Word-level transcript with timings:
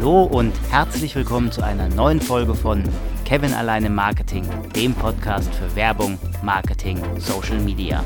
Hallo 0.00 0.22
und 0.22 0.54
herzlich 0.70 1.16
willkommen 1.16 1.50
zu 1.50 1.60
einer 1.60 1.88
neuen 1.88 2.20
Folge 2.20 2.54
von 2.54 2.84
Kevin 3.24 3.52
alleine 3.52 3.90
Marketing, 3.90 4.46
dem 4.70 4.94
Podcast 4.94 5.52
für 5.52 5.74
Werbung, 5.74 6.20
Marketing, 6.40 7.02
Social 7.18 7.58
Media. 7.58 8.04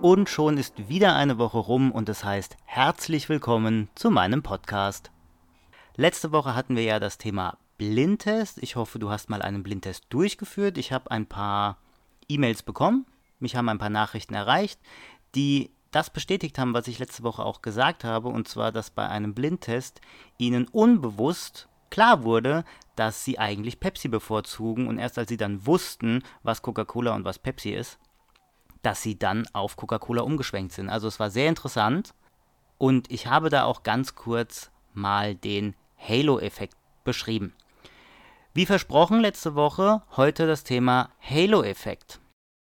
Und 0.00 0.28
schon 0.28 0.58
ist 0.58 0.88
wieder 0.88 1.16
eine 1.16 1.38
Woche 1.38 1.58
rum 1.58 1.90
und 1.90 2.08
es 2.08 2.22
heißt 2.22 2.56
herzlich 2.64 3.28
willkommen 3.28 3.88
zu 3.96 4.12
meinem 4.12 4.44
Podcast. 4.44 5.10
Letzte 5.96 6.30
Woche 6.30 6.54
hatten 6.54 6.76
wir 6.76 6.84
ja 6.84 7.00
das 7.00 7.18
Thema 7.18 7.58
Blindtest. 7.78 8.62
Ich 8.62 8.76
hoffe, 8.76 9.00
du 9.00 9.10
hast 9.10 9.28
mal 9.28 9.42
einen 9.42 9.64
Blindtest 9.64 10.04
durchgeführt. 10.08 10.78
Ich 10.78 10.92
habe 10.92 11.10
ein 11.10 11.26
paar 11.26 11.78
E-Mails 12.28 12.62
bekommen. 12.62 13.06
Mich 13.38 13.54
haben 13.54 13.68
ein 13.68 13.78
paar 13.78 13.90
Nachrichten 13.90 14.32
erreicht, 14.32 14.80
die 15.36 15.70
das 15.90 16.10
bestätigt 16.10 16.58
haben, 16.58 16.74
was 16.74 16.88
ich 16.88 16.98
letzte 16.98 17.22
Woche 17.22 17.44
auch 17.44 17.62
gesagt 17.62 18.04
habe, 18.04 18.28
und 18.28 18.48
zwar, 18.48 18.72
dass 18.72 18.90
bei 18.90 19.08
einem 19.08 19.34
Blindtest 19.34 20.00
ihnen 20.36 20.66
unbewusst 20.68 21.68
klar 21.90 22.24
wurde, 22.24 22.64
dass 22.96 23.24
sie 23.24 23.38
eigentlich 23.38 23.80
Pepsi 23.80 24.08
bevorzugen 24.08 24.88
und 24.88 24.98
erst 24.98 25.18
als 25.18 25.28
sie 25.28 25.36
dann 25.36 25.66
wussten, 25.66 26.22
was 26.42 26.62
Coca-Cola 26.62 27.14
und 27.14 27.24
was 27.24 27.38
Pepsi 27.38 27.70
ist, 27.70 27.98
dass 28.82 29.02
sie 29.02 29.18
dann 29.18 29.46
auf 29.52 29.76
Coca-Cola 29.76 30.22
umgeschwenkt 30.22 30.72
sind. 30.72 30.88
Also 30.88 31.08
es 31.08 31.20
war 31.20 31.30
sehr 31.30 31.48
interessant 31.48 32.14
und 32.78 33.10
ich 33.10 33.26
habe 33.26 33.48
da 33.48 33.64
auch 33.64 33.82
ganz 33.82 34.14
kurz 34.14 34.70
mal 34.92 35.34
den 35.34 35.74
Halo-Effekt 35.96 36.76
beschrieben. 37.04 37.54
Wie 38.54 38.66
versprochen 38.66 39.20
letzte 39.20 39.54
Woche, 39.54 40.02
heute 40.16 40.46
das 40.46 40.64
Thema 40.64 41.10
Halo-Effekt. 41.20 42.20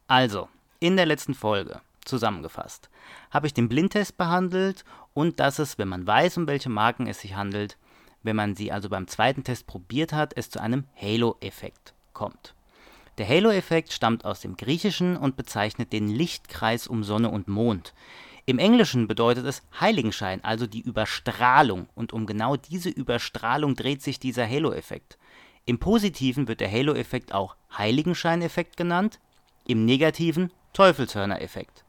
Also, 0.08 0.50
in 0.80 0.98
der 0.98 1.06
letzten 1.06 1.34
Folge, 1.34 1.82
zusammengefasst, 2.06 2.90
habe 3.32 3.48
ich 3.48 3.54
den 3.54 3.70
Blindtest 3.70 4.18
behandelt 4.18 4.86
und 5.14 5.40
dass 5.40 5.60
es, 5.60 5.78
wenn 5.78 5.88
man 5.88 6.08
weiß, 6.08 6.38
um 6.38 6.48
welche 6.48 6.70
Marken 6.70 7.08
es 7.08 7.22
sich 7.22 7.36
handelt, 7.36 7.78
wenn 8.24 8.36
man 8.36 8.56
sie 8.56 8.72
also 8.72 8.90
beim 8.90 9.08
zweiten 9.08 9.44
Test 9.44 9.68
probiert 9.68 10.14
hat, 10.14 10.34
es 10.36 10.50
zu 10.50 10.60
einem 10.60 10.86
Halo-Effekt 11.00 11.94
kommt. 12.14 12.56
Der 13.18 13.30
Halo-Effekt 13.30 13.94
stammt 13.94 14.26
aus 14.26 14.42
dem 14.42 14.58
Griechischen 14.58 15.16
und 15.16 15.38
bezeichnet 15.38 15.94
den 15.94 16.08
Lichtkreis 16.08 16.88
um 16.88 17.04
Sonne 17.04 17.30
und 17.30 17.48
Mond. 17.48 17.94
Im 18.46 18.60
Englischen 18.60 19.08
bedeutet 19.08 19.46
es 19.46 19.64
Heiligenschein, 19.80 20.44
also 20.44 20.68
die 20.68 20.82
Überstrahlung, 20.82 21.88
und 21.96 22.14
um 22.14 22.26
genau 22.26 22.58
diese 22.58 22.90
Überstrahlung 22.90 23.76
dreht 23.76 24.02
sich 24.02 24.20
dieser 24.20 24.48
Halo-Effekt. 24.48 25.18
Im 25.66 25.80
Positiven 25.80 26.48
wird 26.48 26.60
der 26.60 26.72
Halo-Effekt 26.72 27.34
auch 27.34 27.56
Heiligenscheineffekt 27.76 28.76
genannt, 28.76 29.20
im 29.66 29.86
Negativen 29.86 30.52
Teufelshörner-Effekt. 30.74 31.85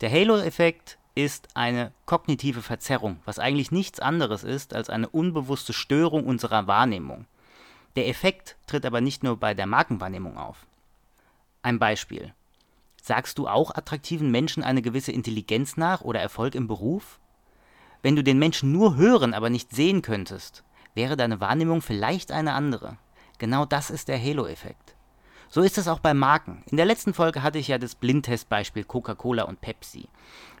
Der 0.00 0.12
Halo-Effekt 0.12 0.96
ist 1.16 1.48
eine 1.54 1.92
kognitive 2.06 2.62
Verzerrung, 2.62 3.18
was 3.24 3.40
eigentlich 3.40 3.72
nichts 3.72 3.98
anderes 3.98 4.44
ist 4.44 4.72
als 4.72 4.90
eine 4.90 5.08
unbewusste 5.08 5.72
Störung 5.72 6.24
unserer 6.24 6.68
Wahrnehmung. 6.68 7.26
Der 7.96 8.06
Effekt 8.06 8.56
tritt 8.68 8.86
aber 8.86 9.00
nicht 9.00 9.24
nur 9.24 9.36
bei 9.36 9.54
der 9.54 9.66
Markenwahrnehmung 9.66 10.38
auf. 10.38 10.68
Ein 11.62 11.80
Beispiel. 11.80 12.32
Sagst 13.02 13.38
du 13.38 13.48
auch 13.48 13.74
attraktiven 13.74 14.30
Menschen 14.30 14.62
eine 14.62 14.82
gewisse 14.82 15.10
Intelligenz 15.10 15.76
nach 15.76 16.02
oder 16.02 16.20
Erfolg 16.20 16.54
im 16.54 16.68
Beruf? 16.68 17.18
Wenn 18.00 18.14
du 18.14 18.22
den 18.22 18.38
Menschen 18.38 18.70
nur 18.70 18.94
hören, 18.94 19.34
aber 19.34 19.50
nicht 19.50 19.74
sehen 19.74 20.02
könntest, 20.02 20.62
wäre 20.94 21.16
deine 21.16 21.40
Wahrnehmung 21.40 21.82
vielleicht 21.82 22.30
eine 22.30 22.52
andere. 22.52 22.98
Genau 23.38 23.64
das 23.64 23.90
ist 23.90 24.06
der 24.06 24.22
Halo-Effekt. 24.22 24.87
So 25.50 25.62
ist 25.62 25.78
es 25.78 25.88
auch 25.88 26.00
bei 26.00 26.12
Marken. 26.12 26.62
In 26.70 26.76
der 26.76 26.84
letzten 26.84 27.14
Folge 27.14 27.42
hatte 27.42 27.58
ich 27.58 27.68
ja 27.68 27.78
das 27.78 27.94
Blindtestbeispiel 27.94 28.84
Coca-Cola 28.84 29.44
und 29.44 29.62
Pepsi. 29.62 30.06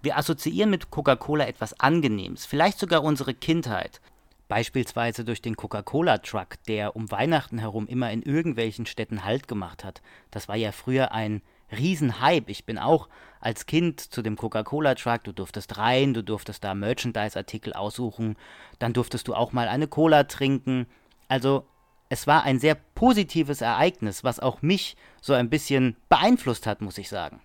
Wir 0.00 0.16
assoziieren 0.16 0.70
mit 0.70 0.90
Coca-Cola 0.90 1.46
etwas 1.46 1.78
Angenehmes, 1.78 2.46
vielleicht 2.46 2.78
sogar 2.78 3.04
unsere 3.04 3.34
Kindheit. 3.34 4.00
Beispielsweise 4.48 5.26
durch 5.26 5.42
den 5.42 5.56
Coca-Cola-Truck, 5.56 6.62
der 6.68 6.96
um 6.96 7.10
Weihnachten 7.10 7.58
herum 7.58 7.86
immer 7.86 8.10
in 8.10 8.22
irgendwelchen 8.22 8.86
Städten 8.86 9.26
Halt 9.26 9.46
gemacht 9.46 9.84
hat. 9.84 10.00
Das 10.30 10.48
war 10.48 10.56
ja 10.56 10.72
früher 10.72 11.12
ein 11.12 11.42
Riesenhype. 11.70 12.50
Ich 12.50 12.64
bin 12.64 12.78
auch 12.78 13.10
als 13.40 13.66
Kind 13.66 14.00
zu 14.00 14.22
dem 14.22 14.36
Coca-Cola-Truck, 14.36 15.22
du 15.24 15.32
durftest 15.32 15.76
rein, 15.76 16.14
du 16.14 16.24
durftest 16.24 16.64
da 16.64 16.72
Merchandise-Artikel 16.72 17.74
aussuchen, 17.74 18.36
dann 18.78 18.94
durftest 18.94 19.28
du 19.28 19.34
auch 19.34 19.52
mal 19.52 19.68
eine 19.68 19.86
Cola 19.86 20.24
trinken. 20.24 20.86
Also 21.28 21.66
es 22.08 22.26
war 22.26 22.42
ein 22.44 22.58
sehr 22.58 22.74
positives 22.98 23.60
Ereignis, 23.60 24.24
was 24.24 24.40
auch 24.40 24.60
mich 24.60 24.96
so 25.22 25.32
ein 25.32 25.48
bisschen 25.48 25.94
beeinflusst 26.08 26.66
hat, 26.66 26.80
muss 26.80 26.98
ich 26.98 27.08
sagen. 27.08 27.40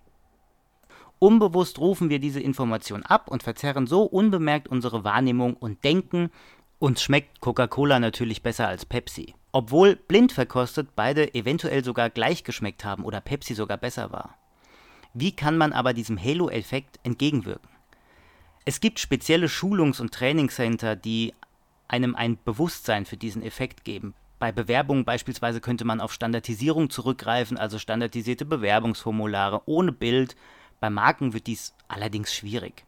Unbewusst 1.19 1.77
rufen 1.77 2.09
wir 2.09 2.17
diese 2.17 2.39
Information 2.39 3.03
ab 3.03 3.27
und 3.27 3.43
verzerren 3.43 3.85
so 3.85 4.01
unbemerkt 4.01 4.67
unsere 4.67 5.03
Wahrnehmung 5.03 5.53
und 5.53 5.83
denken, 5.83 6.31
uns 6.79 7.03
schmeckt 7.03 7.39
Coca-Cola 7.39 7.99
natürlich 7.99 8.41
besser 8.41 8.67
als 8.67 8.87
Pepsi. 8.87 9.35
Obwohl 9.51 9.95
blind 9.95 10.31
verkostet 10.31 10.95
beide 10.95 11.35
eventuell 11.35 11.83
sogar 11.83 12.09
gleich 12.09 12.43
geschmeckt 12.43 12.83
haben 12.83 13.05
oder 13.05 13.21
Pepsi 13.21 13.53
sogar 13.53 13.77
besser 13.77 14.11
war. 14.11 14.35
Wie 15.13 15.35
kann 15.35 15.55
man 15.55 15.71
aber 15.71 15.93
diesem 15.93 16.19
Halo-Effekt 16.19 16.99
entgegenwirken? 17.03 17.69
Es 18.65 18.81
gibt 18.81 18.99
spezielle 18.99 19.49
Schulungs- 19.49 20.01
und 20.01 20.11
Trainingscenter, 20.11 20.95
die 20.95 21.35
einem 21.87 22.15
ein 22.15 22.39
Bewusstsein 22.43 23.05
für 23.05 23.17
diesen 23.17 23.43
Effekt 23.43 23.83
geben. 23.83 24.15
Bei 24.43 24.51
Bewerbungen 24.51 25.05
beispielsweise 25.05 25.61
könnte 25.61 25.85
man 25.85 26.01
auf 26.01 26.11
Standardisierung 26.11 26.89
zurückgreifen, 26.89 27.57
also 27.57 27.79
standardisierte 27.79 28.43
Bewerbungsformulare 28.43 29.61
ohne 29.67 29.93
Bild. 29.93 30.35
Bei 30.81 30.89
Marken 30.89 31.31
wird 31.31 31.47
dies 31.47 31.73
allerdings 31.87 32.33
schwierig. 32.33 32.83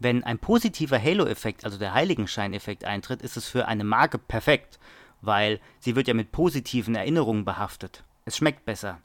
Wenn 0.00 0.24
ein 0.24 0.40
positiver 0.40 1.00
Halo-Effekt, 1.00 1.64
also 1.64 1.78
der 1.78 1.94
Heiligenschein-Effekt 1.94 2.84
eintritt, 2.84 3.22
ist 3.22 3.36
es 3.36 3.46
für 3.46 3.68
eine 3.68 3.84
Marke 3.84 4.18
perfekt, 4.18 4.80
weil 5.20 5.60
sie 5.78 5.94
wird 5.94 6.08
ja 6.08 6.14
mit 6.14 6.32
positiven 6.32 6.96
Erinnerungen 6.96 7.44
behaftet. 7.44 8.02
Es 8.24 8.36
schmeckt 8.36 8.64
besser, 8.64 8.98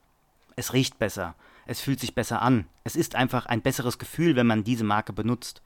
es 0.56 0.74
riecht 0.74 0.98
besser, 0.98 1.36
es 1.68 1.80
fühlt 1.80 2.00
sich 2.00 2.16
besser 2.16 2.42
an. 2.42 2.66
Es 2.86 2.96
ist 2.96 3.14
einfach 3.14 3.46
ein 3.46 3.62
besseres 3.62 4.00
Gefühl, 4.00 4.36
wenn 4.36 4.48
man 4.48 4.64
diese 4.64 4.84
Marke 4.84 5.14
benutzt. 5.14 5.62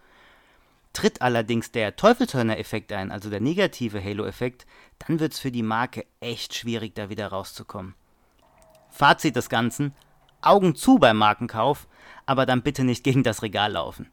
Tritt 1.01 1.23
allerdings 1.23 1.72
der 1.72 1.95
Teufelshörner-Effekt 1.95 2.94
ein, 2.94 3.12
also 3.12 3.31
der 3.31 3.41
negative 3.41 4.03
Halo-Effekt, 4.03 4.67
dann 5.00 5.19
wird 5.19 5.34
es 5.34 5.39
für 5.39 5.51
die 5.51 5.63
Marke 5.63 6.06
echt 6.19 6.53
schwierig, 6.53 6.94
da 6.94 7.09
wieder 7.09 7.29
rauszukommen. 7.29 7.95
Fazit 8.91 9.35
des 9.35 9.50
Ganzen: 9.50 9.95
Augen 10.44 10.75
zu 10.75 11.00
beim 11.00 11.17
Markenkauf, 11.17 11.88
aber 12.28 12.45
dann 12.45 12.61
bitte 12.61 12.84
nicht 12.84 13.03
gegen 13.03 13.23
das 13.23 13.41
Regal 13.41 13.72
laufen. 13.72 14.11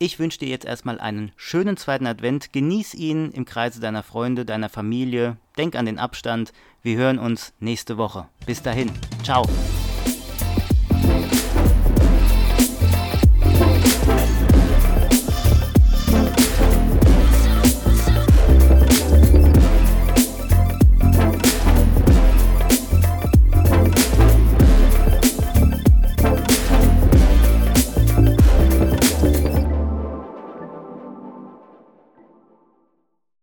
Ich 0.00 0.18
wünsche 0.18 0.40
dir 0.40 0.48
jetzt 0.48 0.66
erstmal 0.66 0.98
einen 0.98 1.30
schönen 1.36 1.76
zweiten 1.76 2.08
Advent. 2.08 2.52
Genieß 2.52 2.94
ihn 2.94 3.30
im 3.30 3.44
Kreise 3.44 3.78
deiner 3.78 4.02
Freunde, 4.02 4.44
deiner 4.44 4.68
Familie. 4.68 5.36
Denk 5.56 5.76
an 5.76 5.86
den 5.86 6.00
Abstand. 6.00 6.52
Wir 6.82 6.96
hören 6.96 7.20
uns 7.20 7.52
nächste 7.60 7.98
Woche. 7.98 8.26
Bis 8.46 8.62
dahin. 8.62 8.90
Ciao. 9.22 9.44